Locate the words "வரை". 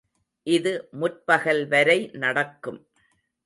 1.67-1.99